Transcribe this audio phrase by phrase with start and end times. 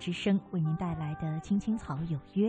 [0.00, 2.48] 之声为您带来的《青青草有约》，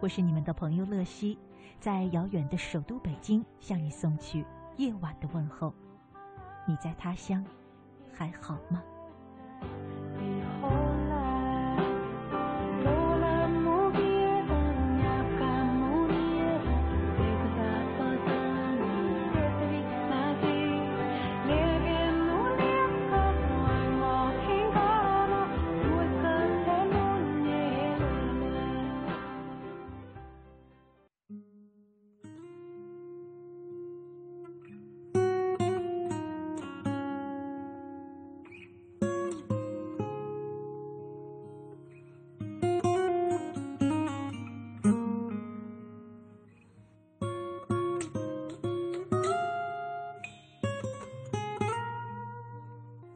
[0.00, 1.38] 我是你们的朋友乐西，
[1.80, 4.44] 在遥远的首都北京向你送去
[4.76, 5.72] 夜晚的问候。
[6.66, 7.42] 你在他乡
[8.12, 8.82] 还好吗？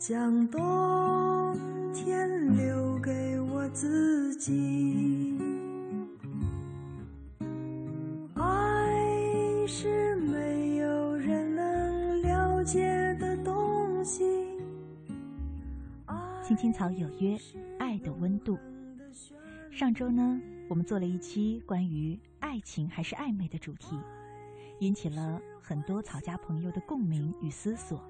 [0.09, 1.55] 将冬
[1.93, 5.37] 天留给我自己。
[8.33, 12.89] 爱是没有人能了解
[13.21, 14.25] 的东西。
[16.43, 17.37] 青青草有约，
[17.79, 18.57] 爱的温度。
[19.71, 24.01] 上周呢，我们做了一期关于爱情还是暧昧的主题，
[24.79, 28.03] 引起了很多草家朋友的共鸣与思索。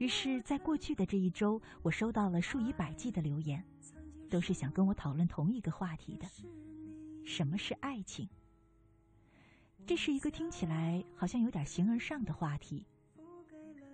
[0.00, 3.62] 于是，在过去的这一周，我收到了数以百计的留言，
[4.30, 6.26] 都是想跟我讨论同一个话题的：
[7.22, 8.26] 什么是爱情？
[9.86, 12.86] 这是一个听起来好像有点形而上的话题，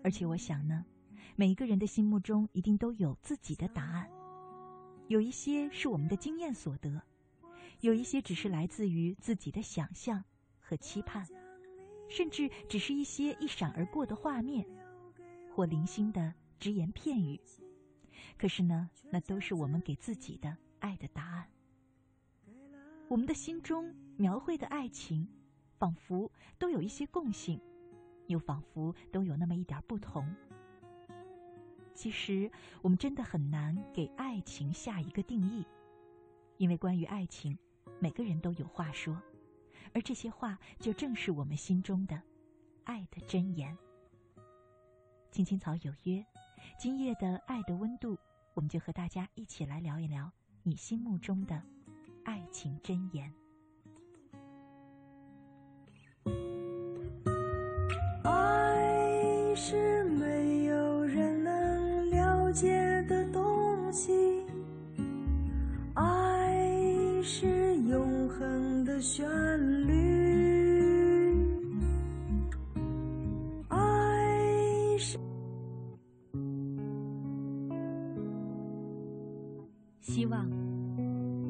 [0.04, 0.84] 而且我想呢，
[1.34, 4.08] 每一个人的心目中一定都有自己的答案。
[5.08, 7.02] 有一些是我们的经验所得，
[7.80, 10.22] 有一些只是来自于自己的想象
[10.60, 11.26] 和期盼，
[12.08, 14.64] 甚至只是一些一闪而过的画面。
[15.56, 17.40] 或零星的只言片语，
[18.36, 21.48] 可是呢，那都是我们给自己的爱的答案。
[23.08, 25.26] 我们的心中描绘的爱情，
[25.78, 27.58] 仿佛都有一些共性，
[28.26, 30.30] 又仿佛都有那么一点不同。
[31.94, 32.50] 其实，
[32.82, 35.64] 我们真的很难给爱情下一个定义，
[36.58, 37.58] 因为关于爱情，
[37.98, 39.18] 每个人都有话说，
[39.94, 42.20] 而这些话就正是我们心中的
[42.84, 43.74] 爱的箴言。
[45.36, 46.24] 青青草有约，
[46.78, 48.16] 今夜的爱的温度，
[48.54, 50.32] 我们就和大家一起来聊一聊
[50.62, 51.62] 你心目中的
[52.24, 53.30] 爱情箴言。
[58.24, 64.14] 爱是没有人能了解的东西，
[65.92, 69.35] 爱是永恒的旋律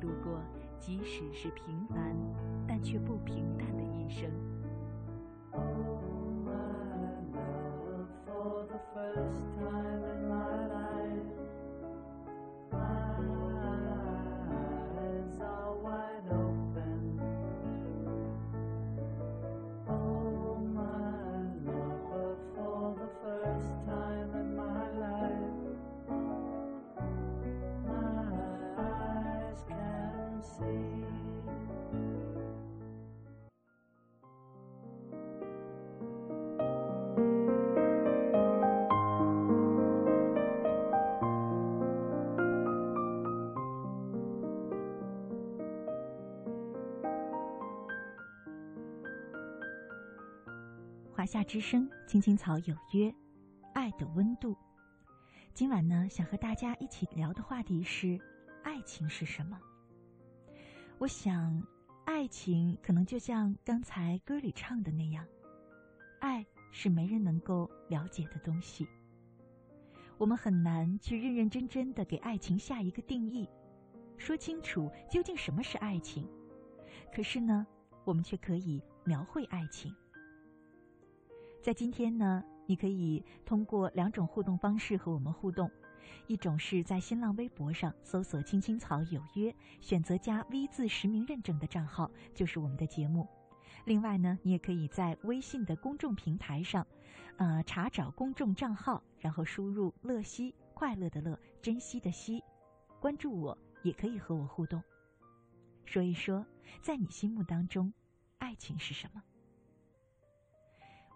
[0.00, 0.40] 度过，
[0.78, 2.16] 即使是平凡，
[2.66, 4.30] 但却不平淡的一生。
[51.28, 53.14] 夏之声，青青草有约，
[53.74, 54.56] 爱的温度。
[55.52, 58.18] 今晚呢，想和大家一起聊的话题是：
[58.62, 59.60] 爱情是什么？
[60.96, 61.62] 我想，
[62.06, 65.22] 爱情可能就像刚才歌里唱的那样，
[66.18, 68.88] 爱是没人能够了解的东西。
[70.16, 73.46] 我们很难去认认真真的给爱情下一个定义，
[74.16, 76.26] 说清楚究竟什么是爱情。
[77.14, 77.66] 可是呢，
[78.06, 79.94] 我们却可以描绘爱情。
[81.68, 85.70] 在今天呢，你可以通过两种互动方式和我们互动。
[86.26, 93.28] 一种是在新浪微博上搜索“青青草有约”，选择加 V 字实名认证的账号，就是我们的节目。
[93.84, 96.86] 另外呢，你也可以在微信的公众平台上，
[97.36, 102.42] 呃，查找公众账号，然后输入“乐西”，快乐的乐，珍惜的惜，
[102.98, 104.82] 关注我，也可以和我互动，
[105.84, 106.46] 说一说
[106.80, 107.92] 在你心目当中，
[108.38, 109.22] 爱情是什么？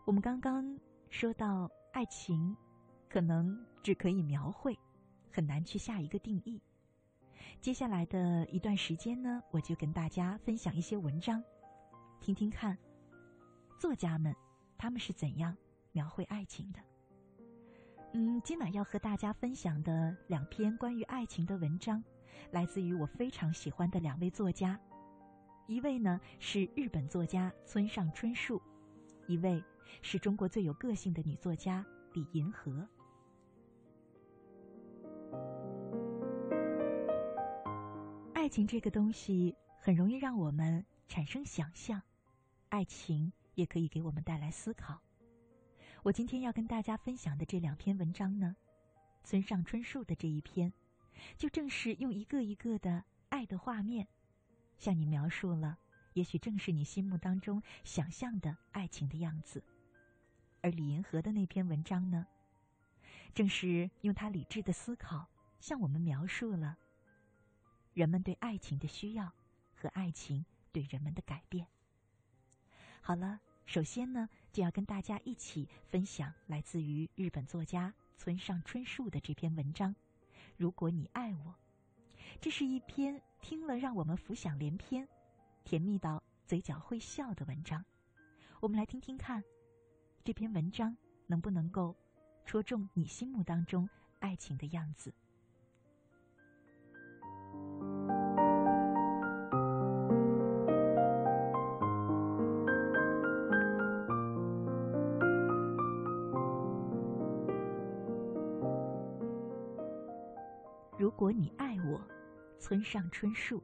[0.05, 0.77] 我们刚刚
[1.11, 2.57] 说到爱情，
[3.09, 4.77] 可能只可以描绘，
[5.31, 6.61] 很难去下一个定义。
[7.61, 11.41] 接下来的一段时间呢，我就跟大家分享一些文章。
[12.21, 12.77] 听听看，
[13.79, 14.35] 作家们
[14.77, 15.57] 他们是怎样
[15.93, 16.81] 描绘爱情的？
[18.15, 22.03] 嗯，今晚要和大家分享的两篇关于爱情的文章，
[22.51, 24.77] 来自于我非常喜欢的两位作家，
[25.69, 28.61] 一位呢是日本作家村上春树，
[29.29, 29.63] 一位
[30.01, 31.85] 是中国最有个性的女作家
[32.15, 32.89] 李银河。
[38.35, 42.01] 爱情这个东西很容易让我们产生想象。
[42.71, 45.01] 爱情也可以给我们带来思考。
[46.03, 48.57] 我今天要跟大家分享的这两篇文章呢，
[49.23, 50.73] 村上春树的这一篇，
[51.37, 54.09] 就正是用一个一个的爱的画面，
[54.79, 55.79] 向你描述了，
[56.15, 59.63] 也许正是你心目当中想象的爱情的样子。
[60.63, 62.27] 而李银河的那篇文章呢，
[63.35, 65.29] 正是用他理智的思考，
[65.59, 66.79] 向我们描述了
[67.93, 69.31] 人们对爱情的需要
[69.75, 71.67] 和爱情对人们的改变。
[73.01, 79.95] 好了，首先呢，就要跟大家一起分享来自于日本作家村上春树的这篇文章。
[80.57, 81.55] 如果你爱我，
[82.41, 85.09] 这是一篇听了让我们浮想联翩、
[85.65, 87.85] 甜蜜到嘴角会笑的文章。
[88.61, 89.43] 我们来听听看，
[90.25, 90.97] 这篇文章
[91.27, 91.97] 能不能够
[92.47, 93.89] 戳中你心目当中
[94.21, 95.13] 爱情的样子。
[110.97, 112.01] 如果你爱我，
[112.61, 113.61] 村上春树。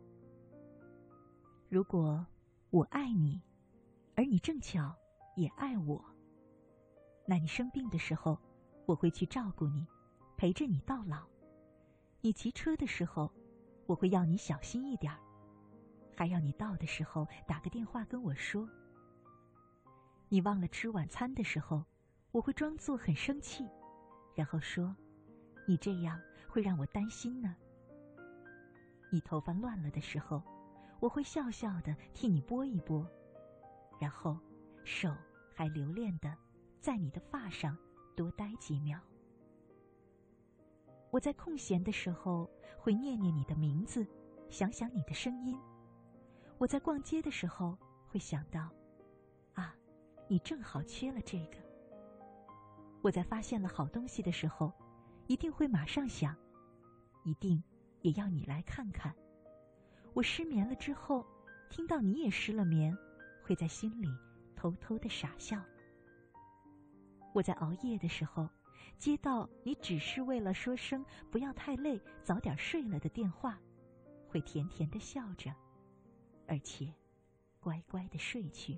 [1.68, 2.26] 如果
[2.70, 3.40] 我爱你，
[4.16, 4.92] 而你正巧
[5.36, 6.04] 也爱我，
[7.30, 8.38] 那你生病的时候，
[8.86, 9.86] 我会去照顾你，
[10.34, 11.26] 陪着你到老。
[12.22, 13.30] 你骑车的时候，
[13.84, 15.18] 我会要你小心一点儿，
[16.16, 18.66] 还要你到的时候打个电话跟我说。
[20.30, 21.84] 你忘了吃晚餐的时候，
[22.32, 23.68] 我会装作很生气，
[24.34, 24.96] 然后说
[25.68, 26.18] ：“你这样。”
[26.50, 27.54] 会让我担心呢。
[29.12, 30.42] 你头发乱了的时候，
[30.98, 33.06] 我会笑笑的替你拨一拨，
[34.00, 34.38] 然后
[34.82, 35.14] 手
[35.54, 36.34] 还留恋的
[36.80, 37.76] 在你的发上
[38.16, 39.00] 多待几秒。
[41.10, 44.06] 我在空闲的时候会念念你的名字，
[44.48, 45.58] 想想你的声音。
[46.58, 47.76] 我在逛街的时候
[48.08, 48.70] 会想到，
[49.54, 49.74] 啊，
[50.26, 51.56] 你正好缺了这个。
[53.02, 54.72] 我在发现了好东西的时候。
[55.28, 56.34] 一定会马上想，
[57.22, 57.62] 一定
[58.00, 59.14] 也要你来看看。
[60.14, 61.22] 我失眠了之后，
[61.68, 62.96] 听到你也失了眠，
[63.42, 64.08] 会在心里
[64.56, 65.62] 偷偷的傻笑。
[67.38, 68.48] 我在熬夜的时候，
[68.98, 73.56] 接到你只是为了说声不要太累，早点睡了的电话，
[74.26, 75.54] 会甜甜的笑着，
[76.48, 76.92] 而且
[77.60, 78.76] 乖乖的睡去。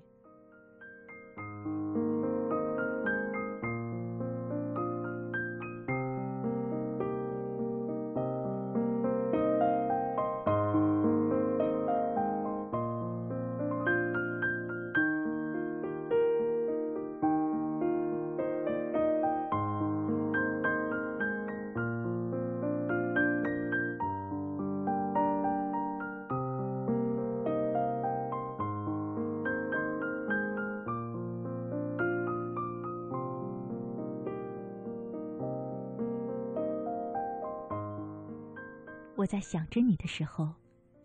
[39.31, 40.53] 在想着你的时候，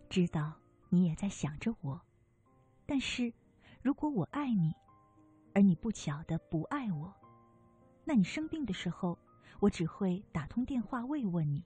[0.09, 0.51] 知道
[0.89, 2.01] 你也在想着我。
[2.85, 3.31] 但是，
[3.81, 4.75] 如果我爱你，
[5.53, 7.13] 而你不巧的不爱我，
[8.03, 9.17] 那你生病的时候，
[9.61, 11.63] 我只会打通电话慰问你，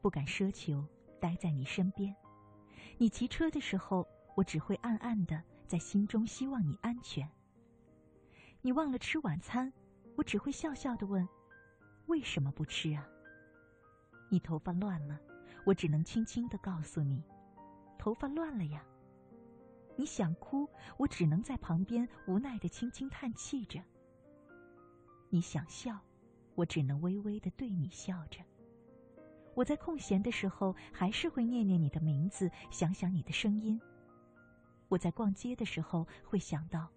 [0.00, 0.82] 不敢奢求
[1.20, 2.16] 待在你身边。
[2.96, 7.30] 你骑车的时候，我只会暗暗的在心中希望你安全。
[8.62, 9.70] 你忘了吃晚餐，
[10.16, 11.28] 我只会笑笑的问：
[12.06, 13.06] 为什么不吃啊？
[14.30, 15.20] 你头发乱了。
[15.64, 17.22] 我只能轻轻的告诉你，
[17.98, 18.84] 头发乱了呀。
[19.96, 23.80] 你想哭，我只能在旁边无奈的轻轻叹气着。
[25.28, 25.98] 你想笑，
[26.54, 28.40] 我只能微微的对你笑着。
[29.54, 33.78] 我在空闲的时候还是会念念你的名字，想想你的声音。
[34.88, 36.88] 我在逛街的时候会想到，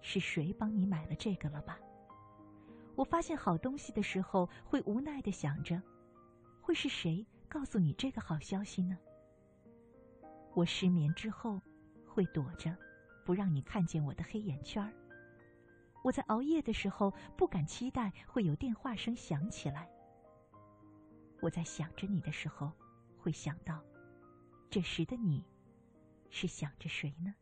[0.00, 1.78] 是谁帮你买了这个了吧？
[2.96, 5.80] 我发现好东西的时候会无奈的想着，
[6.60, 8.96] 会是谁告诉你这个好消息呢？
[10.54, 11.60] 我失眠之后，
[12.06, 12.72] 会躲着，
[13.24, 14.92] 不让你看见我的黑眼圈儿。
[16.04, 19.90] 我在熬夜的时候不敢期待会有电话声响起来。
[21.40, 22.70] 我在想着你的时候，
[23.18, 23.82] 会想到，
[24.70, 25.44] 这时的你，
[26.30, 27.34] 是想着谁呢？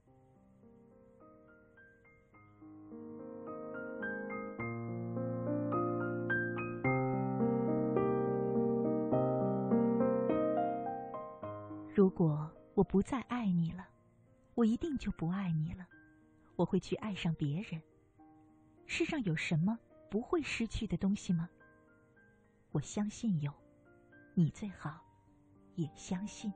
[12.08, 13.86] 如果我不再爱你了，
[14.54, 15.86] 我一定就不爱你了，
[16.56, 17.82] 我会去爱上别人。
[18.86, 21.50] 世上有什么不会失去的东西吗？
[22.70, 23.52] 我相信有，
[24.32, 25.04] 你最好
[25.74, 26.50] 也相信。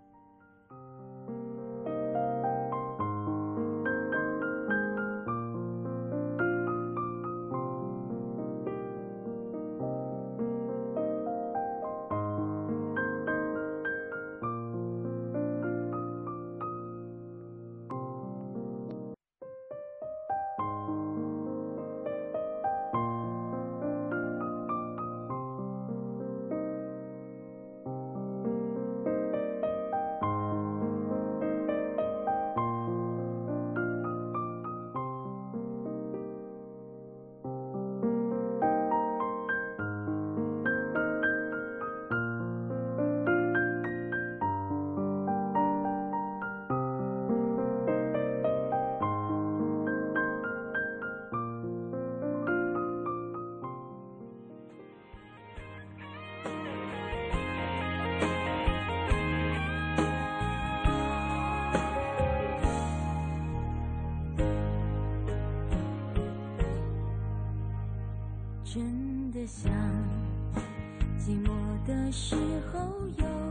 [72.12, 72.36] 时
[72.70, 72.78] 候
[73.16, 73.41] 有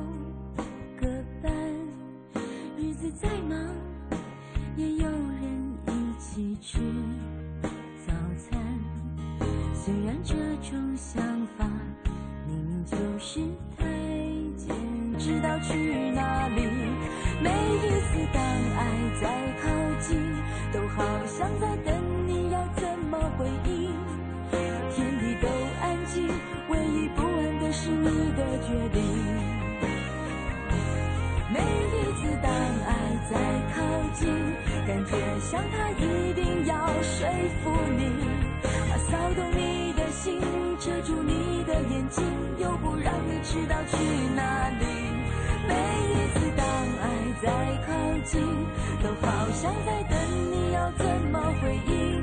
[48.39, 50.17] 都好像在等
[50.51, 52.21] 你要怎么回应。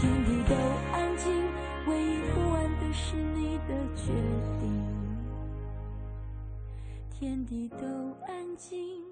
[0.00, 0.54] 天地都
[0.92, 1.32] 安静，
[1.86, 4.12] 唯一不安的是你的决
[4.60, 4.62] 定。
[7.10, 7.86] 天地都
[8.26, 9.02] 安静，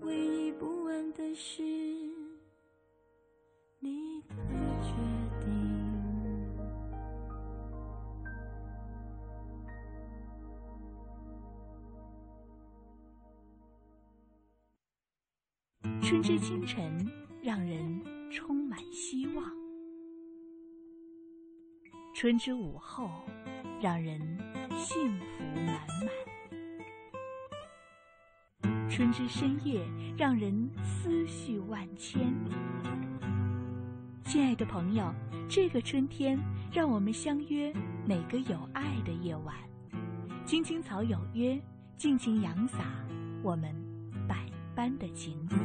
[0.00, 2.15] 唯一不安的是。
[16.08, 17.04] 春之清晨，
[17.42, 19.44] 让人充满希望；
[22.14, 23.10] 春之午后，
[23.82, 24.20] 让人
[24.76, 25.80] 幸福满
[28.62, 29.84] 满；春之深夜，
[30.16, 32.32] 让人思绪万千。
[34.22, 35.12] 亲爱的朋友，
[35.48, 36.38] 这个春天，
[36.72, 37.74] 让我们相约
[38.06, 39.56] 每个有爱的夜晚？
[40.44, 41.60] 青青草有约，
[41.96, 43.04] 尽情扬洒
[43.42, 43.85] 我们。
[44.76, 45.56] 般的情愫。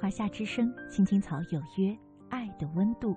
[0.00, 1.96] 华夏之声，青青草有约，
[2.30, 3.14] 爱的温度。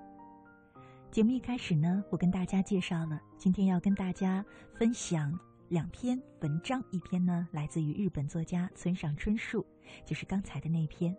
[1.16, 4.44] 节目一开始呢，我跟大家介绍了今天要跟大家
[4.74, 5.32] 分享
[5.70, 9.64] 两篇文章，一篇呢来自于日本作家村上春树，
[10.04, 11.16] 就是刚才的那篇。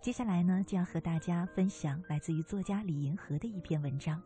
[0.00, 4.20] 接下来呢，就要和大家分享来自于作家李银河的一篇文章。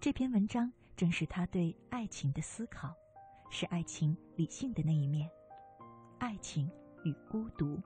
[0.00, 2.94] 这篇文章正是他对爱情的思考，
[3.50, 5.28] 是爱情理性的那一面，
[6.18, 6.66] 爱情
[7.04, 7.78] 与孤独。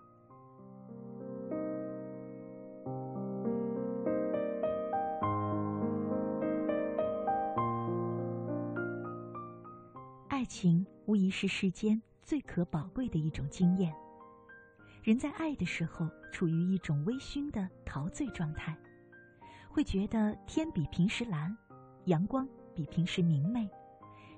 [10.48, 13.94] 情无疑是世间最可宝贵的一种经验。
[15.02, 18.76] 人在爱的时候，处于一种微醺的陶醉状态，
[19.68, 21.56] 会觉得天比平时蓝，
[22.06, 23.68] 阳光比平时明媚，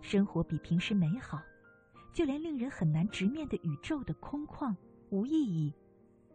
[0.00, 1.40] 生活比平时美好，
[2.12, 4.74] 就连令人很难直面的宇宙的空旷
[5.10, 5.72] 无意义，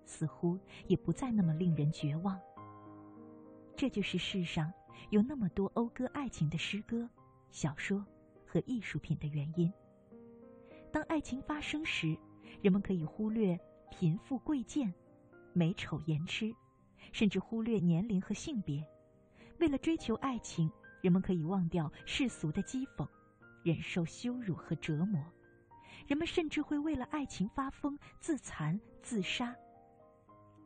[0.06, 2.40] 似乎也不再那么令人绝望。
[3.76, 4.72] 这就是世上
[5.10, 7.10] 有那么多讴歌爱情的诗歌、
[7.52, 8.06] 小说
[8.56, 9.70] 和艺术品的原因。
[10.90, 12.18] 当爱情发生时，
[12.62, 13.60] 人们可以忽略
[13.92, 14.94] 贫富贵贱、
[15.52, 16.56] 美丑颜痴，
[17.12, 18.82] 甚至忽略年龄和性别。
[19.60, 20.72] 为了追求爱情，
[21.02, 23.06] 人们可以忘掉世俗的讥讽，
[23.62, 25.22] 忍受羞辱和折磨。
[26.08, 29.54] 人们甚至会为了爱情发疯、自残、自杀。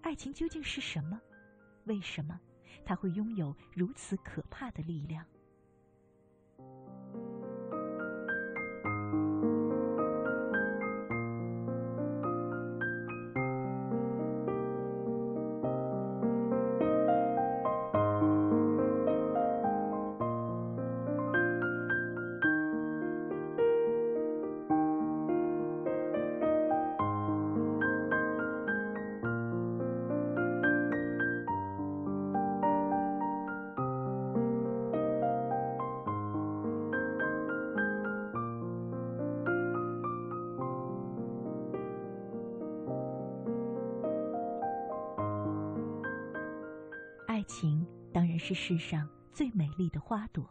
[0.03, 1.19] 爱情究竟是什么？
[1.85, 2.39] 为什么？
[2.85, 5.25] 它会拥有如此可怕的力量。
[48.49, 50.43] 是世上最美丽的花朵。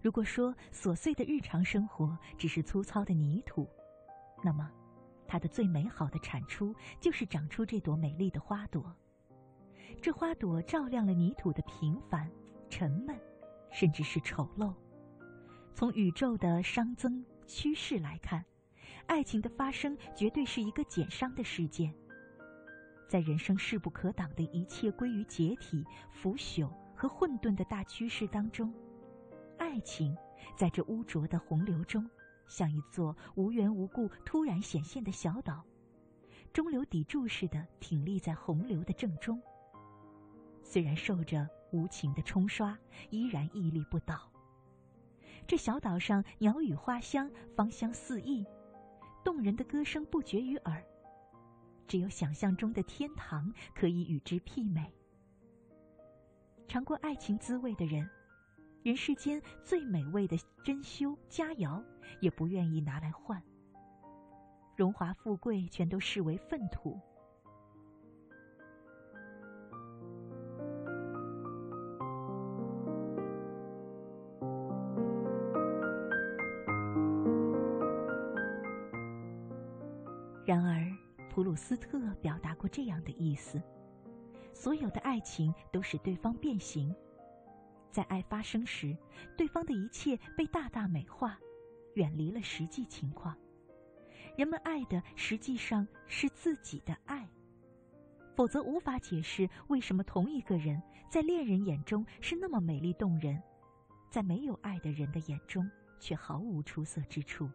[0.00, 3.68] 如果说琐碎的日常生活只是粗糙的泥土，
[4.42, 4.70] 那么，
[5.28, 8.90] 它的最美好的产出就是长出这朵美丽的花朵。
[10.00, 12.30] 这花朵照亮了泥土的平凡、
[12.70, 13.14] 沉闷，
[13.70, 14.74] 甚至是丑陋。
[15.74, 18.42] 从宇宙的熵增趋势来看，
[19.04, 21.94] 爱情的发生绝对是一个减熵的事件。
[23.06, 28.72] 在人生势不可挡的一切归于解体、腐朽和混沌的大趋势当中，
[29.58, 30.16] 爱情
[30.54, 32.08] 在这污浊的洪流中，
[32.46, 35.64] 像一座无缘无故突然显现的小岛，
[36.52, 39.42] 中流砥柱似的挺立在洪流的正中。
[40.62, 42.78] 虽然受着无情的冲刷，
[43.10, 44.30] 依然屹立不倒。
[45.44, 48.46] 这小岛上鸟语花香，芳香四溢，
[49.24, 50.80] 动人的歌声不绝于耳。
[51.88, 54.94] 只有想象中的天堂可以与之媲美。
[56.72, 58.08] 尝过爱情滋味的人，
[58.82, 61.84] 人世间最美味的珍馐佳肴，
[62.20, 63.38] 也不愿意拿来换。
[64.74, 66.98] 荣华富贵全都视为粪土。
[80.46, 80.90] 然而。
[81.34, 83.58] 普鲁斯特表达过这样的意思：
[84.62, 86.94] 所有的爱情都使对方变形，
[87.90, 88.96] 在爱发生时，
[89.36, 91.36] 对方的一切被大大美化，
[91.94, 93.36] 远离了实际情况。
[94.36, 97.28] 人们爱的实际上是自己的爱，
[98.36, 103.42] 否则无法解释为什么同一个人在恋人眼中是那么美丽动人，
[104.10, 107.50] 在没有爱的人的眼中却毫无出色之处，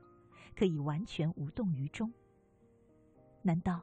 [0.58, 2.12] 可以完全无动于衷。
[3.42, 3.82] 难道，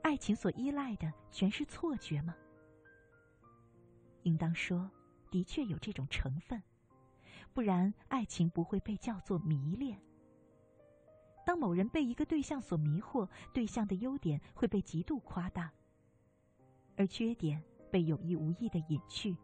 [0.00, 2.34] 爱情所依赖的全是错觉吗？
[4.22, 4.90] 应当说，
[5.30, 6.62] 的确有这种成分，
[7.52, 10.00] 不然爱情不会被叫做迷恋。
[11.44, 15.72] 当某人被一个对象所迷惑，对象的优点会被极度夸大，
[16.96, 19.36] 而缺点被有意无意的隐去。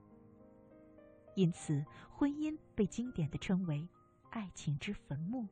[1.34, 3.88] 因此，婚姻被经典的称为
[4.30, 5.48] “爱情之坟墓”。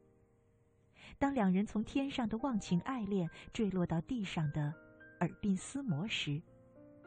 [1.18, 4.74] 当两人从天上的忘情爱恋坠落到地上的
[5.20, 6.42] 耳鬓厮磨时，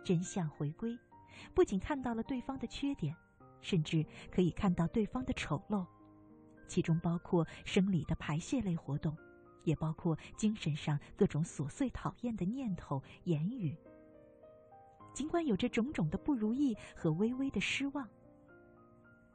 [0.04, 0.98] 真相回归，
[1.54, 3.16] 不仅看到了对方的缺点，
[3.62, 5.86] 甚至可以看到对方的丑陋，
[6.68, 9.18] 其中包括生理的排泄类活动，
[9.64, 13.78] 也包括精神上各种琐碎讨厌的念头、言语。
[15.14, 18.08] 尽管有着种种的不如意和微微的失望，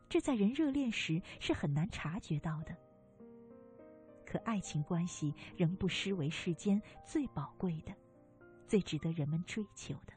[0.08, 2.74] 这在人热恋时是很难察觉到的。
[4.24, 7.92] 可爱情关系仍不失为世间最宝贵的、
[8.66, 10.13] 最值得人们追求的。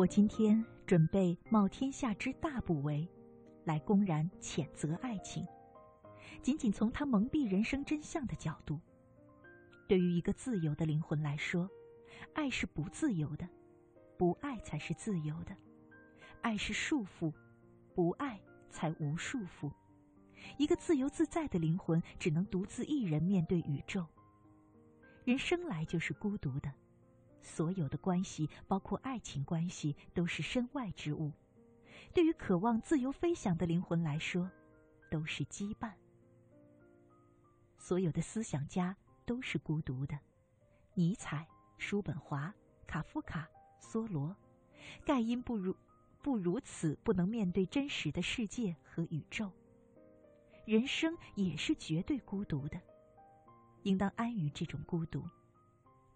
[0.00, 3.06] 我今天准备冒天下之大不韪，
[3.64, 5.46] 来公然谴责爱情，
[6.40, 8.80] 仅仅从他蒙蔽人生真相的角度。
[9.86, 11.68] 对于一个自由的灵魂来说，
[12.32, 13.46] 爱是不自由的，
[14.16, 15.54] 不爱才是自由的。
[16.40, 17.30] 爱是束缚，
[17.94, 19.70] 不爱才无束缚。
[20.56, 24.06] 一个自由自在的灵魂，只能独自一人面对宇宙。
[25.26, 26.72] 人生来就是孤独的，
[27.42, 31.32] 所有的关系，包括爱情关系，都是身外之物。
[32.12, 34.50] 对于渴望自由飞翔的灵魂来说，
[35.10, 35.92] 都是羁绊。
[37.78, 40.18] 所有的思想家都是孤独的，
[40.94, 41.46] 尼采、
[41.78, 42.54] 叔本华、
[42.86, 43.48] 卡夫卡、
[43.80, 44.36] 梭罗，
[45.04, 45.74] 盖因不如
[46.22, 49.50] 不如此，不能面对真实的世界和宇宙。
[50.66, 52.80] 人生也是绝对孤独的。
[53.84, 55.24] 应当安于这种孤独。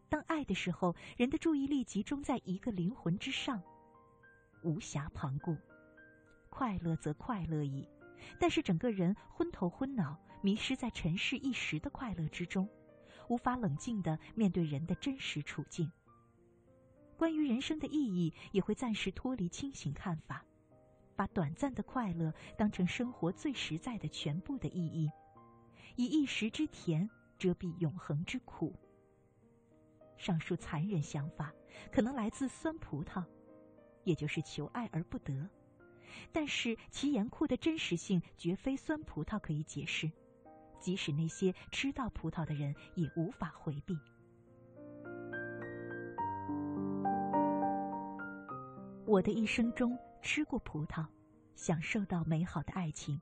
[0.09, 3.63] 当爱的时候，人的注意力集中在一个灵魂之上，
[4.63, 5.57] 无暇旁顾。
[6.51, 7.89] 快乐则快乐矣，
[8.39, 12.69] 但是整个人昏头昏脑，迷失在尘世一时的快乐之中，
[13.29, 15.91] 无法冷静的面对人的真实处境。
[17.17, 20.45] 关于人生的意义，也会暂时脱离清醒看法，
[21.17, 25.11] 把短暂的快乐当成生活最实在的全部的意义，
[25.97, 27.09] 以一时之甜。
[27.37, 28.73] 遮蔽永恒之苦。
[30.25, 31.53] 上述残忍想法
[31.93, 33.23] 可能来自酸葡萄，
[34.05, 35.47] 也就是求爱而不得，
[36.33, 40.11] 但是其严酷的真实性绝非酸葡萄可以解释，
[40.81, 43.95] 即使那些吃到葡萄的人也无法回避。
[49.05, 51.07] 我的一生中吃过葡萄，
[51.55, 53.21] 享受到美好的爱情，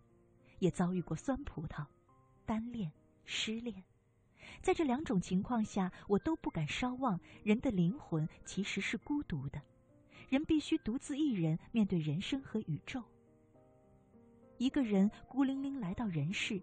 [0.60, 1.84] 也遭遇过酸葡萄，
[2.46, 2.92] 单恋、
[3.24, 3.82] 失恋。
[4.60, 9.60] 在这两种情况下，我都不敢奢望人的灵魂其实是孤独的，
[10.28, 13.02] 人必须独自一人面对人生和宇宙。
[14.58, 16.60] 一个人孤零零来到人世，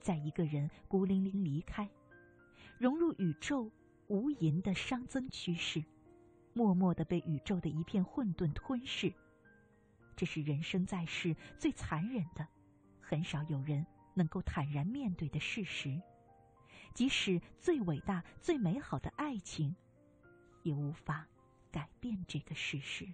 [0.00, 1.88] 在一个人孤零零离开，
[2.78, 3.70] 融入宇宙
[4.08, 5.82] 无垠的熵增趋势，
[6.52, 9.12] 默默的被宇宙的一片混沌吞噬。
[10.14, 12.46] 这是人生在世最残忍的，
[13.00, 15.98] 很少有人能够坦然面对的事实。
[16.94, 19.74] 即使最伟大、最美好的爱情，
[20.62, 21.26] 也无法
[21.70, 23.08] 改变这个事实。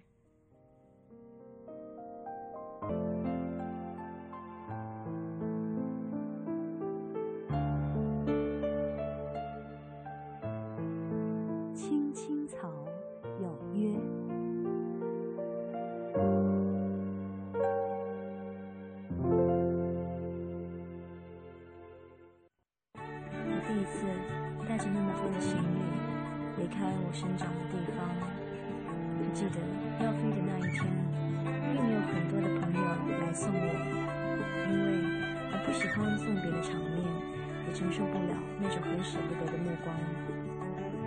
[27.15, 29.55] 生长的地方我记得
[30.03, 30.83] 要飞的那一天
[31.71, 32.83] 并没有很多的朋友
[33.23, 33.71] 来送我
[34.67, 34.99] 因为
[35.47, 36.99] 我不喜欢送别的场面
[37.63, 39.95] 也承受不了那种很舍不得的目光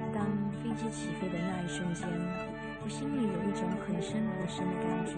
[0.09, 0.25] 当
[0.65, 2.09] 飞机起飞的那一瞬间
[2.81, 5.13] 我心里有一种很深很深的感觉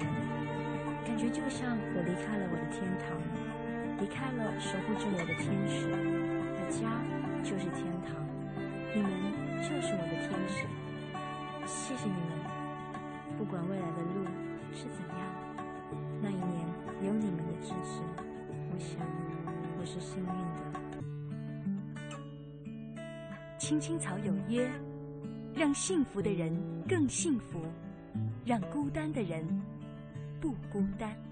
[1.07, 3.14] 感觉就像我离开了我的天堂
[4.03, 6.90] 离开了守护着我的天使我家
[7.46, 8.18] 就是天堂
[8.92, 10.79] 你们就是我的天使。
[11.70, 12.30] 谢谢你们
[13.38, 14.24] 不管未来的路
[14.72, 15.18] 是怎样。
[16.20, 16.66] 那一年
[17.04, 18.02] 有你们的支持
[18.72, 18.98] 我想
[19.78, 20.61] 我是幸运的。
[23.56, 24.68] 青青草有约
[25.54, 26.52] 让幸福的人
[26.88, 27.61] 更幸福
[28.44, 29.46] 让孤单的人
[30.40, 31.29] 不孤单。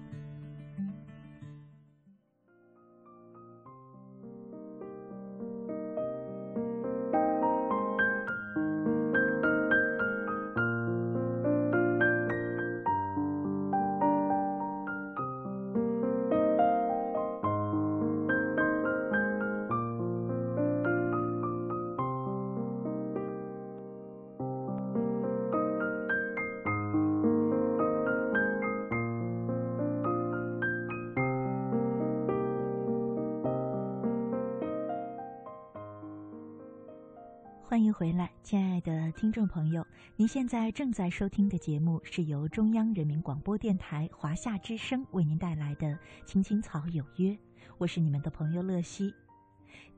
[37.99, 39.85] 回来，亲爱的听众朋友，
[40.15, 45.87] 您现在正在收听的节目是由中央人民广播电台华夏之声为您带来的
[46.25, 47.31] 《青青草有约》，
[47.77, 49.13] 我是你们的朋友乐西。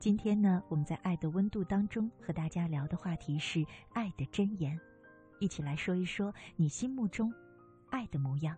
[0.00, 4.76] 今天呢，我们在《爱的温度》当中和大家聊的话题是爱的箴言，
[5.38, 7.32] 一起来说一说你心目中
[7.88, 8.56] 爱的模样。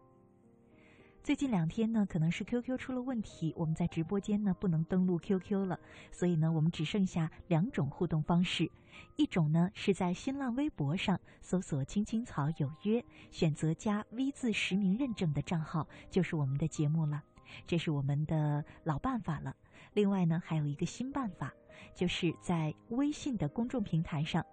[1.24, 5.80] 最近两天呢，可能是 QQ 出了问题，我们在直播间呢不能登录 QQ 了，
[6.12, 8.70] 所以呢，我们只剩下两种互动方式。
[9.16, 17.24] 一种呢是在新浪微博上搜索“青青草有约”，选择加 V 字实名认证的账号，就是我们的节目了。
[17.66, 19.56] 这是我们的老办法了。
[19.94, 21.50] 另外呢，还有一个新办法，
[21.94, 24.44] 就是在微信的公众平台上，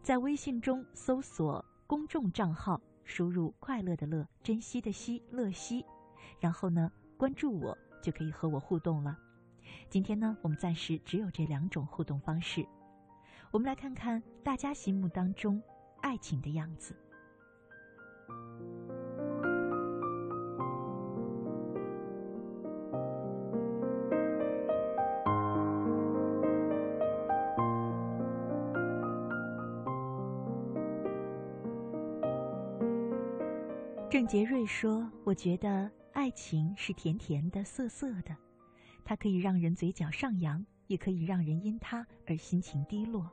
[0.00, 5.84] 在微信中搜索公众账号，输入“快乐的乐，珍惜的惜，乐西”。
[6.40, 9.18] 然后呢，关注我就可以和我互动了。
[9.88, 12.66] 今天呢，我们暂时只有这两种互动方式。
[13.50, 15.62] 我们来看看大家心目当中
[16.00, 16.94] 爱情的样子。
[34.10, 38.34] 郑杰瑞说：“我觉得。”爱情是甜甜的、涩涩的，
[39.04, 43.28] 它可以让人嘴角上扬，也可以让人因它而心情低落。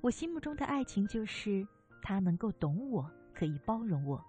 [0.00, 1.66] 我心目中的爱情就是，
[2.02, 4.22] 他能够懂我，可以包容我。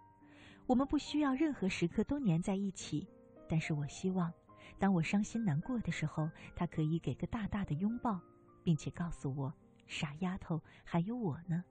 [0.68, 3.08] 我们不需要任何时刻都黏在一起，
[3.50, 4.32] 但是我希望，
[4.78, 8.22] 当我伤心难过的时候，他可以给个大大的拥抱，
[8.64, 9.52] 并且告诉我
[9.88, 11.64] ：“傻丫头，还有我呢。”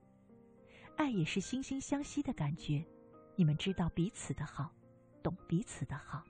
[0.99, 2.85] 爱也是惺惺相惜的感觉，
[3.37, 4.73] 你们知道彼此的好。
[5.25, 6.23] 懂彼此的好。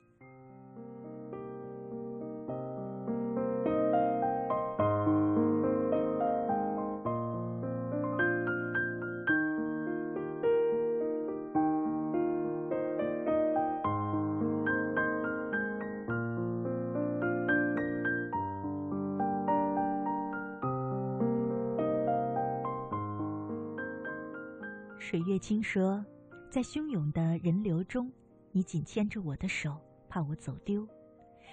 [25.00, 26.04] 水月清说，
[26.48, 28.10] 在汹涌的人流中。
[28.56, 30.86] 你紧牵着我的手，怕我走丢，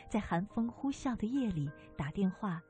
[0.07, 2.61] 在寒风呼啸的夜里打电话，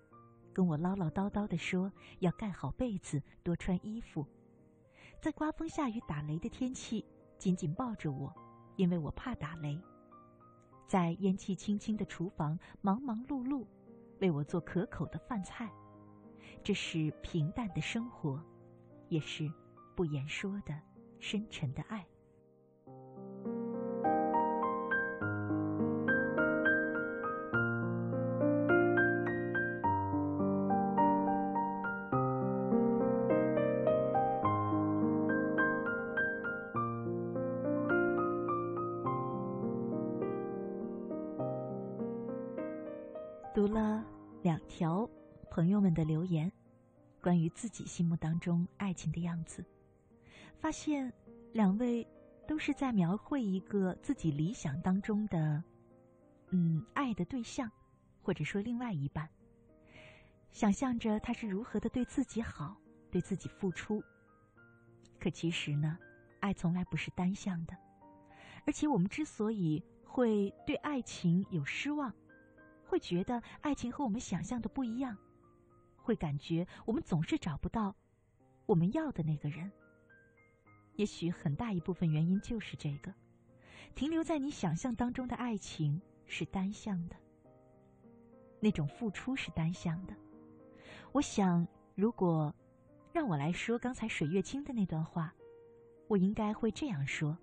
[0.54, 4.26] 跟我唠唠叨叨的说要盖好被子，多穿衣服，
[5.20, 7.04] 在刮风下雨打雷的天气
[7.38, 8.34] 紧紧抱着我，
[8.78, 9.78] 因为我怕打雷，
[10.88, 13.65] 在烟气轻轻的厨房忙忙碌碌，
[14.22, 15.70] 为我做可口的饭菜，
[16.63, 18.41] 这是平淡的生活，
[19.10, 19.52] 也是
[19.94, 20.74] 不言说的
[21.20, 22.08] 深沉的爱。
[47.54, 49.64] 自己心目当中爱情的样子，
[50.60, 51.12] 发现
[51.54, 52.08] 两位
[52.48, 55.64] 都是在描绘一个自己理想当中的，
[56.50, 57.72] 嗯，爱的对象，
[58.22, 59.30] 或者说另外一半，
[60.52, 62.76] 想象着他是如何的对自己好，
[63.10, 64.04] 对自己付出。
[65.20, 65.98] 可其实呢，
[66.40, 67.78] 爱从来不是单向的，
[68.66, 72.14] 而且我们之所以会对爱情有失望。
[72.84, 75.18] 会觉得爱情和我们想象的不一样，
[76.02, 77.96] 会感觉我们总是找不到
[78.66, 79.72] 我们要的那个人。
[80.96, 83.14] 也许很大一部分原因就是这个，
[83.96, 87.16] 停留在你想象当中的爱情是单向的，
[88.60, 90.14] 那种付出是单向的。
[91.12, 92.54] 我想，如果
[93.14, 95.34] 让我来说刚才水月清的那段话，
[96.08, 97.38] 我应该会这样说。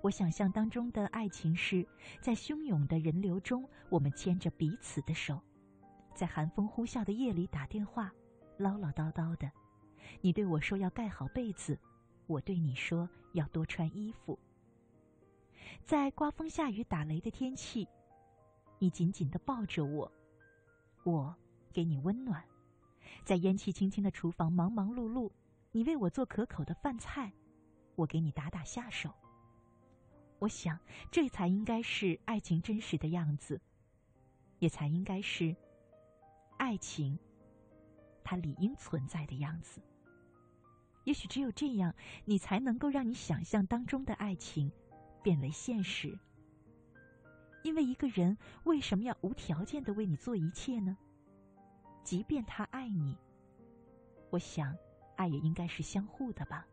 [0.00, 1.86] 我想象当中的爱情是
[2.20, 5.40] 在汹涌的人流中，我们牵着彼此的手，
[6.18, 8.12] 在寒风呼啸的夜里打电话，
[8.56, 9.48] 唠唠叨叨的。
[10.20, 11.78] 你对我说要盖好被子，
[12.26, 14.36] 我对你说要多穿衣服。
[15.84, 17.86] 在刮风下雨打雷的天气，
[18.80, 20.12] 你紧紧的抱着我，
[21.04, 21.32] 我
[21.72, 22.44] 给你温暖。
[23.22, 25.30] 在烟气轻轻的厨房忙忙碌碌，
[25.70, 27.32] 你为我做可口的饭菜，
[27.94, 29.14] 我给你打打下手。
[30.40, 30.76] 我想，
[31.12, 33.60] 这才应该是爱情真实的样子，
[34.58, 35.54] 也才应该是
[36.58, 37.18] 爱情
[38.22, 39.80] 它理应存在的样子。
[41.04, 41.94] 也许只有这样，
[42.26, 44.70] 你才能够让你想象当中的爱情
[45.22, 46.18] 变为现实。
[47.62, 50.96] 因为一个人为什么要无条件的为你做一切呢？
[52.04, 53.16] 即便他爱你，
[54.30, 54.76] 我想，
[55.16, 56.66] 爱也应该是相互的吧。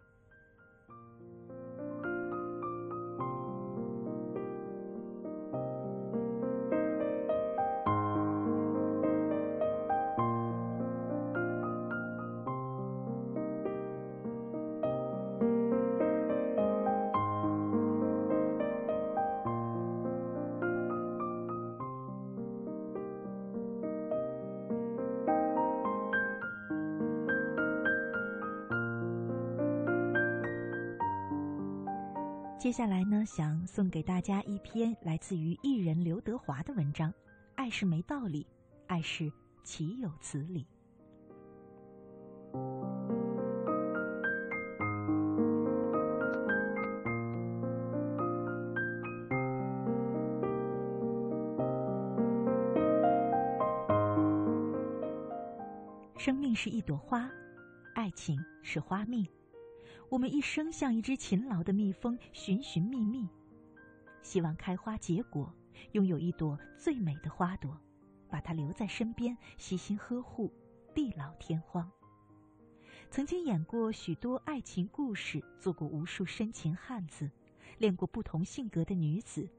[32.65, 37.13] 接下来呢，想送给大家一篇来自于艺人刘德华的文章
[37.54, 38.43] ：“爱是没道理，
[38.88, 39.32] 爱是
[39.63, 40.65] 岂有此理。”
[56.17, 57.30] 生命是一朵花，
[57.93, 59.30] 爱情是花蜜。
[60.09, 63.27] 我们一生像一只勤劳的蜜蜂，寻寻觅觅，
[64.21, 65.51] 希望开花结果，
[65.93, 67.77] 拥有一朵最美的花朵，
[68.29, 70.53] 把它留在身边，悉心呵护，
[70.93, 71.91] 地老天荒。
[73.09, 77.29] 曾经演过许多爱情故事，做过无数深情汉子，
[77.77, 79.49] 恋过不同性格的女子，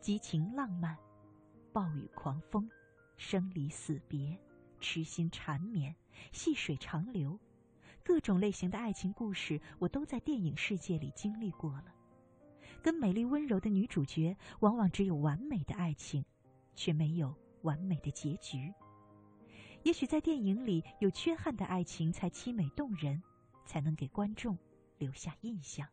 [0.00, 0.96] 激情浪漫，
[1.72, 2.68] 暴雨狂风，
[3.16, 4.38] 生离死别。
[4.80, 5.94] 痴心缠绵，
[6.30, 7.38] 细水长流，
[8.08, 11.94] 各种类型的爱情故事，我都在电影世界里经历过了。
[12.82, 16.24] 跟美丽温柔的女主角，往往只有完美的爱情，
[16.74, 18.72] 却没有完美的结局。
[19.82, 23.22] 也许在电影里，有缺憾的爱情才凄美动人，
[23.66, 24.56] 才能给观众
[24.96, 25.86] 留下印象。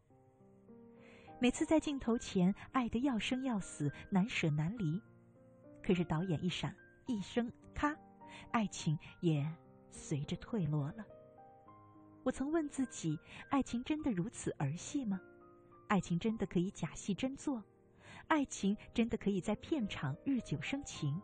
[1.42, 5.02] 每次在镜头前，爱得要生要死，难舍难离，
[5.84, 6.74] 可是导演一闪，
[7.08, 7.94] 一声咔。
[8.52, 9.46] 爱情也
[9.92, 11.06] 随着退落了。
[12.26, 13.20] 我曾问自己：
[13.52, 15.22] 爱情真的如此儿戏吗？
[15.88, 17.64] 爱情真的可以假戏真做？
[18.26, 21.22] 爱情真的可以在片场日久生情？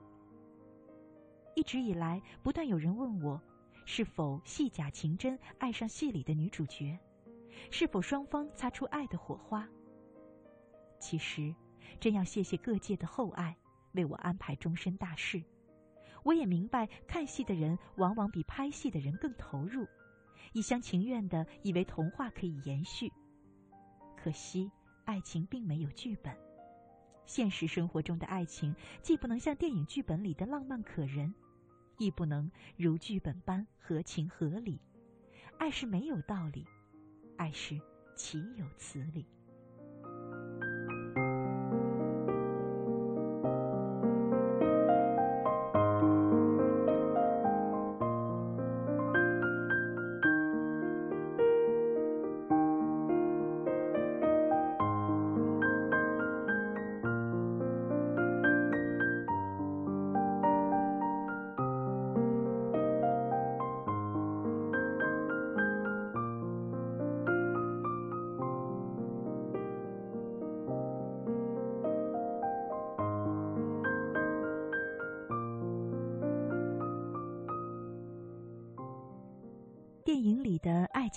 [1.55, 3.41] 一直以来，不断有人问我：
[3.83, 6.95] 是否戏假情真，爱上戏里的女主角？
[7.71, 9.67] 是否双方擦出爱的火花？
[10.99, 11.51] 其实，
[11.99, 13.57] 真要谢谢各界的厚爱，
[13.93, 15.41] 为我安排终身大事。
[16.21, 19.87] 我也明白，看戏的人往往比拍戏的人更投入，
[20.53, 23.11] 一厢情愿的以为童话可以延续。
[24.15, 24.69] 可惜，
[25.05, 26.35] 爱情并没有剧本，
[27.25, 31.33] 现实生活中的爱情既不能像电影剧本里的浪漫可人，
[31.97, 34.79] 亦不能如剧本般合情合理。
[35.57, 36.65] 爱是没有道理，
[37.37, 37.79] 爱是
[38.15, 39.25] 岂有此理。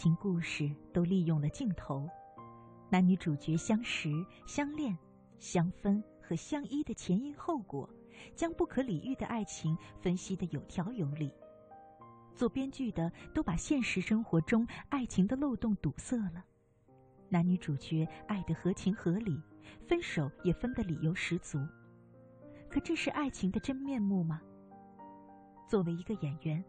[0.04, 2.06] 情故事都利用了镜头，
[2.90, 4.10] 男女主角相识、
[4.46, 4.94] 相恋、
[5.38, 7.88] 相分和相依的前因后果，
[8.36, 11.32] 将不可理喻的爱情分析的有条有理。
[12.34, 16.44] 做编剧的都把现实生活中爱情的漏洞堵塞了，
[17.30, 19.40] 男女主角爱得合情合理，
[19.88, 21.58] 分手也分得理由十足。
[22.68, 24.42] 可这是爱情的真面目吗？
[25.66, 26.62] 作为一个演员。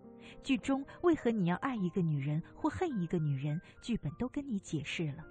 [0.43, 3.59] 剧中为何你要爱一个女人或恨一个女人？
[3.81, 5.25] 剧本都跟你解释了，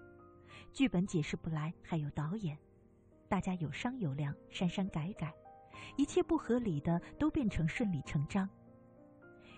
[0.73, 2.59] 剧本解释不来，还有导演，
[3.29, 5.33] 大家有商有量，删删改改，
[5.97, 8.49] 一切不合理的都变成顺理成章。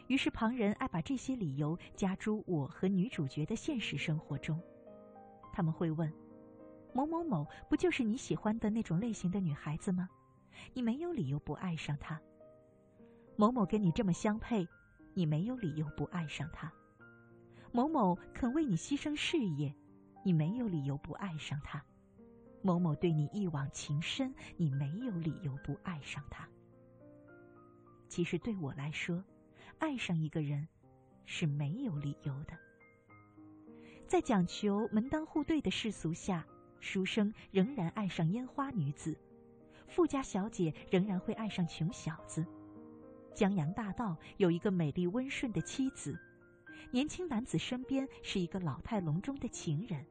[0.09, 4.61] 于是旁人爱把这些理由加诸我和女主角的现实生活中，
[5.53, 6.12] 他们会问：
[6.92, 10.09] 某某某不就是你喜欢的那种类型的女孩子吗？
[10.72, 12.20] 你没有理由不爱上她。
[13.37, 14.66] 某某跟你这么相配。
[15.16, 16.70] 你没有理由不爱上他，
[17.72, 19.74] 某某肯为你牺牲事业，
[20.22, 21.81] 你没有理由不爱上他；
[22.61, 26.47] 某某对你一往情深，你没有理由不爱上他。
[28.09, 29.24] 其实对我来说，
[29.78, 30.68] 爱上一个人
[31.24, 32.53] 是没有理由的。
[34.07, 36.47] 在讲求门当户对的世俗下，
[36.78, 39.18] 书生仍然爱上烟花女子，
[39.88, 42.45] 富家小姐仍然会爱上穷小子。
[43.37, 46.18] 江洋大盗有一个美丽温顺的妻子，
[46.91, 50.07] 年轻男子身边是一个老态龙钟的情人。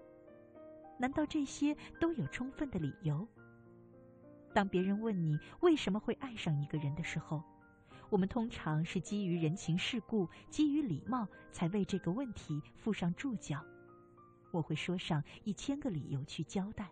[1.00, 3.28] 难道这些都有充分的理由？
[4.54, 7.42] 当别人问你为什么会爱上一个人的时候，
[8.12, 13.66] 我们通常是基于人情世故、基于礼貌，才为这个问题附上注脚。
[14.52, 16.92] 我会说上一千个理由去交代。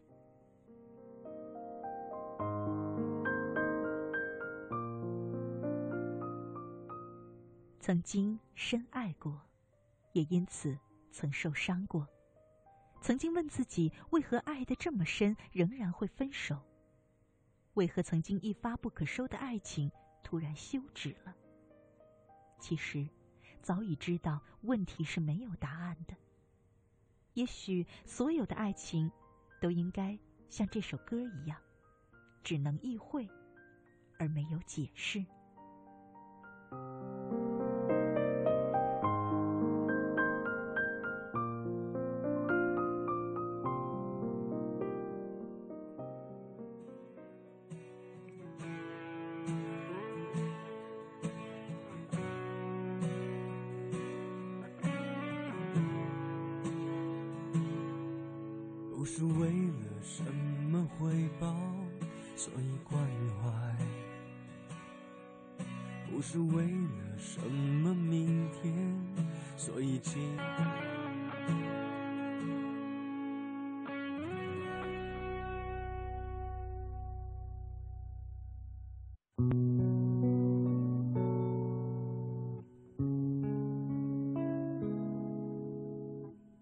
[7.84, 9.42] 曾经深爱过，
[10.14, 10.80] 也因此
[11.12, 12.08] 曾受伤过，
[13.02, 16.62] 曾经问自己，为何爱得这么深，仍然会分手？
[17.74, 19.92] 为何曾经一发不可收的爱情，
[20.24, 21.36] 突然休止了？
[22.58, 23.06] 其实，
[23.62, 26.16] 早已知道问题是没有答案的。
[27.34, 29.12] 也许所有的爱情，
[29.60, 30.18] 都应该
[30.48, 31.60] 像这首歌一样，
[32.46, 33.30] 只能意会，
[34.18, 35.26] 而没有解释。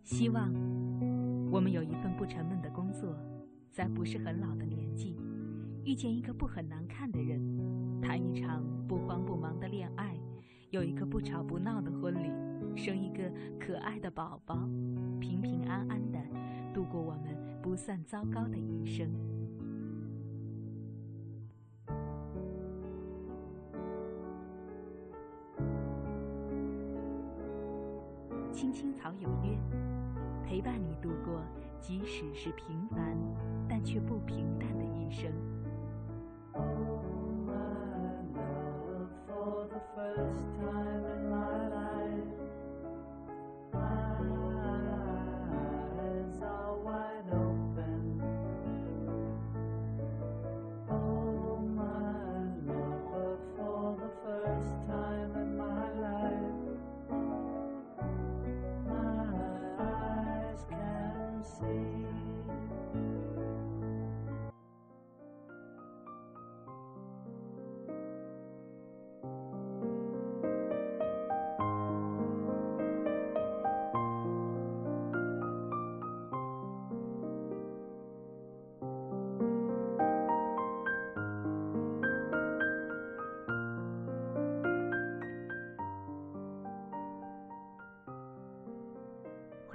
[0.03, 0.53] 希望
[1.49, 3.17] 我们有一份不沉闷的工作，
[3.71, 5.17] 在不是很老的年纪，
[5.83, 10.15] 遇见一个不很难看的人，谈一场不慌不忙的恋爱，
[10.69, 12.29] 有一个不吵不闹的婚礼，
[12.75, 13.23] 生一个
[13.59, 14.55] 可爱的宝宝，
[15.19, 16.19] 平平安安的
[16.73, 19.09] 度过我们不算糟糕的一生。
[28.51, 29.57] 青青草有约。
[30.45, 31.41] 陪伴你度过，
[31.79, 33.17] 即使是平凡，
[33.69, 35.31] 但却不平淡的一生。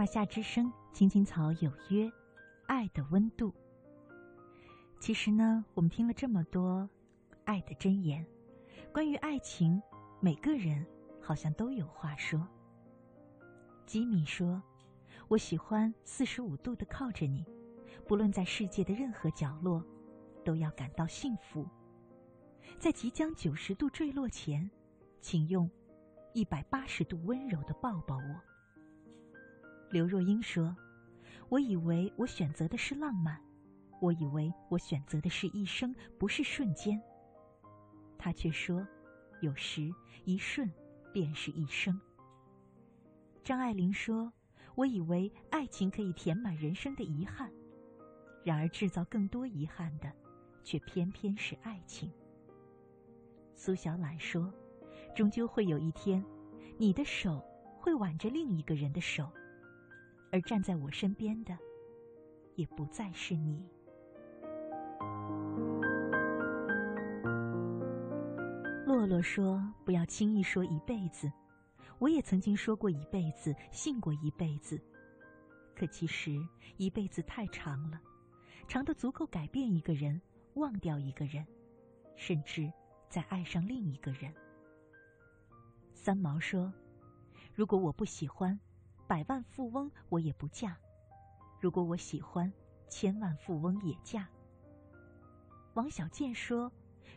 [0.07, 2.11] 夏之声，青青草有约，
[2.66, 3.52] 爱的温度。
[5.00, 6.88] 其实呢，我们听了这么多
[7.44, 8.24] 爱的箴言，
[8.92, 9.82] 关于爱情，
[10.20, 10.86] 每个人
[11.20, 12.46] 好像都有话说。
[13.84, 14.62] 吉米说
[15.28, 17.44] ：“我喜欢四十五度的靠着你，
[18.07, 19.84] 不论在世界的任何角落，
[20.44, 21.66] 都要感到幸福。
[22.78, 24.68] 在即将九十度坠落前，
[25.20, 25.70] 请用
[26.32, 28.40] 一百八十度温柔的抱抱我。”
[29.91, 30.76] 刘若英说
[31.49, 33.41] ：“我以为我选择的是浪漫，
[34.01, 37.01] 我以为我选择的是一生，不是瞬间。”
[38.18, 38.87] 他却说
[39.41, 39.93] ：“有时
[40.24, 40.68] 一瞬
[41.12, 41.99] 便是一生。”
[43.45, 44.32] 张爱玲说
[44.74, 47.49] ：“我以为爱情可以填满人生的遗憾，
[48.43, 50.12] 然而制造更多遗憾的，
[50.64, 52.11] 却偏偏是爱情。”
[53.55, 54.53] 苏小懒说
[55.14, 56.22] ：“终究会有一天，
[56.76, 57.41] 你的手
[57.78, 59.30] 会挽着另一个人的手。”
[60.31, 61.57] 而站在我身边的，
[62.55, 63.64] 也不再是你。
[68.87, 71.31] 洛洛说：“不要轻易说一辈子。”
[71.99, 74.79] 我也曾经说过一辈子，信过一辈子。
[75.74, 76.39] 可其实
[76.77, 78.01] 一辈子太长了，
[78.68, 80.20] 长的足够改变一个人，
[80.55, 81.47] 忘掉一个人，
[82.14, 82.70] 甚至
[83.09, 84.31] 再爱上另一个人。
[85.95, 86.72] 三毛说
[87.55, 88.59] ：“如果我不喜欢。”
[89.07, 90.76] 百万富翁我也不嫁，
[91.61, 92.52] 如果我喜欢，
[92.88, 94.28] 千万富翁也嫁。
[95.74, 96.72] 王小贱说：“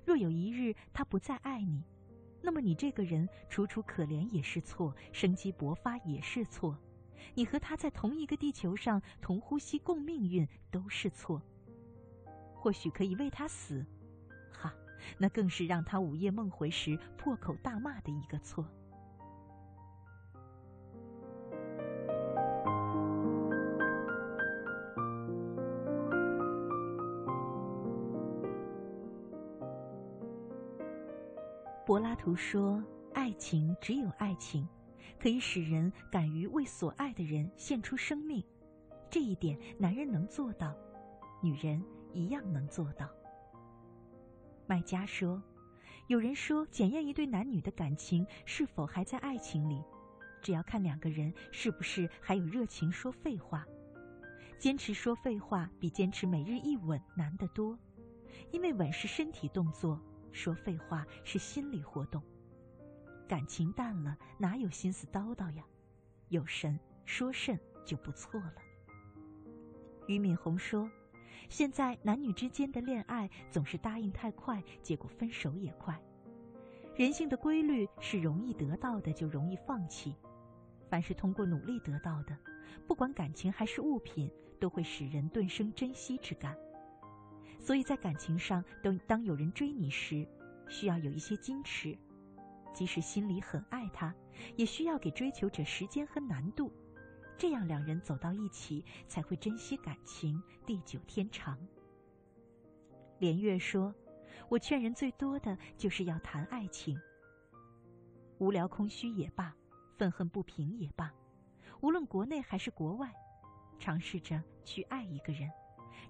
[0.05, 1.83] 若有一日他不再爱你，
[2.41, 6.77] 那么你这个人楚楚可怜也是错，生机勃发也是错，
[7.33, 11.41] 你和他在同一个地球上同呼吸共命运都是错。
[12.53, 13.83] 或许可以为他死，
[14.51, 14.71] 哈，
[15.17, 18.63] 那更是让他午夜梦回时破口大骂的一个错。”
[32.19, 32.83] 图说
[33.15, 34.67] ：“爱情只有爱情，
[35.17, 38.43] 可以使人敢于为所爱的人献出生命，
[39.09, 40.75] 这一点男人能做到，
[41.41, 43.09] 女人一样能做到。
[44.67, 45.41] 卖家说
[46.07, 49.81] ：“有人说，检验一对男女的感情是否还在爱情里，
[50.41, 53.65] 只要看两个人是不是还有热情说废话。
[54.57, 57.79] 坚持说废话比坚持每日一吻难得多，
[58.51, 59.97] 因为吻是身体动作，
[60.31, 62.21] 说废话是心理活动。
[63.27, 65.63] 感情淡了，哪有心思叨叨呀？
[66.29, 68.55] 有神说甚就不错了。”
[70.07, 70.89] 俞敏洪说。
[71.47, 75.99] 现在男女之间的恋爱总是答应太快，结果分手也快。
[76.95, 80.15] 人性的规律是容易得到的就容易放弃，
[80.89, 82.37] 凡是通过努力得到的，
[82.85, 86.55] 不管感情还是物品，都会使人顿生珍惜之感。
[87.59, 90.27] 所以在感情上，当当有人追你时，
[90.67, 91.97] 需要有一些矜持，
[92.73, 94.13] 即使心里很爱他，
[94.55, 96.71] 也需要给追求者时间和难度。
[97.37, 101.57] 这样，两人走到一起才会珍惜感情，地久天长。
[103.19, 103.93] 连月说
[104.49, 106.99] ：“我劝人最多的就是要谈爱情。
[108.39, 109.53] 无聊空虚也罢，
[109.97, 111.13] 愤恨不平也罢，
[111.81, 113.13] 无论国内还是国外，
[113.77, 115.49] 尝试着去爱一个人，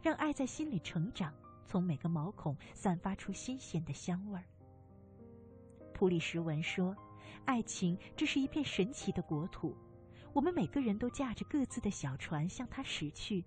[0.01, 1.33] 让爱在心里成长，
[1.65, 4.43] 从每个毛孔散发出新鲜的香味儿。”
[5.93, 6.95] 普里什文说
[7.45, 9.75] ：“爱情，这是一片神奇的国土。”
[10.31, 13.43] 我们每个人都驾着各自的小船向它驶去，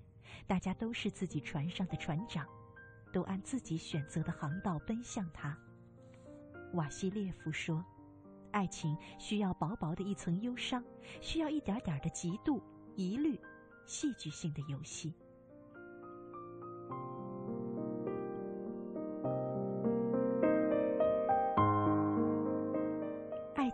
[0.49, 2.45] 大家都是自己船上的船长，
[3.13, 5.57] 都按自己选择的航道奔向它。
[6.75, 7.85] 瓦西列夫说
[8.51, 10.83] ：“爱情需要薄薄的一层忧伤，
[11.21, 12.61] 需要一点点的嫉妒、
[12.97, 13.41] 疑虑、
[13.87, 15.15] 戏剧性的游戏。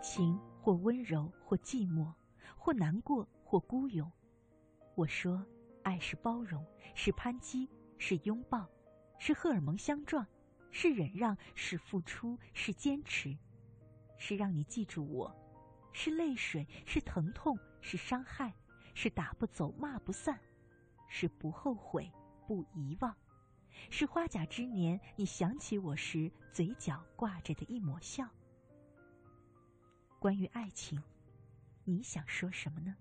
[0.01, 2.13] 情或温柔，或寂寞。”
[2.61, 4.11] 或难过，或孤勇。
[4.93, 5.43] 我说，
[5.81, 8.69] 爱是包容，是攀击，是拥抱，
[9.17, 10.27] 是荷尔蒙相撞，
[10.69, 13.35] 是忍让，是付出，是坚持，
[14.17, 15.33] 是让你记住我，
[15.93, 18.53] 是泪水，是疼痛，是伤害，
[18.93, 20.37] 是打不走，骂不散，
[21.07, 22.11] 是不后悔，
[22.45, 23.15] 不遗忘，
[23.89, 28.29] 是花甲之年你想起我时嘴角挂着的一抹笑。
[30.19, 31.01] 关于爱情。
[31.85, 32.97] 你想说什么呢？